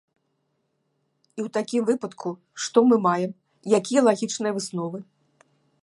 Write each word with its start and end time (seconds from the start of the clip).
І 1.37 1.41
ў 1.45 1.51
такім 1.57 1.83
выпадку, 1.89 2.29
што 2.63 2.77
мы 2.91 2.95
маем, 3.07 3.31
якія 3.81 4.01
лагічныя 4.09 4.53
высновы? 4.57 4.99